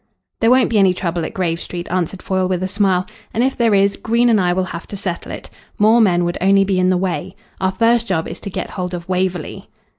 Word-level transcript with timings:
"There 0.39 0.49
won't 0.49 0.71
be 0.71 0.79
any 0.79 0.95
trouble 0.95 1.23
at 1.25 1.33
Grave 1.35 1.59
Street," 1.59 1.87
answered 1.91 2.23
Foyle 2.23 2.47
with 2.47 2.63
a 2.63 2.67
smile; 2.67 3.05
"and 3.35 3.43
if 3.43 3.55
there 3.55 3.75
is, 3.75 3.97
Green 3.97 4.31
and 4.31 4.41
I 4.41 4.51
will 4.51 4.63
have 4.73 4.87
to 4.87 4.97
settle 4.97 5.31
it. 5.31 5.51
More 5.77 6.01
men 6.01 6.23
would 6.25 6.39
only 6.41 6.63
be 6.63 6.79
in 6.79 6.89
the 6.89 6.97
way. 6.97 7.35
Our 7.59 7.71
first 7.71 8.07
job 8.07 8.27
is 8.27 8.39
to 8.39 8.49
get 8.49 8.71
hold 8.71 8.95
of 8.95 9.07
Waverley." 9.07 9.69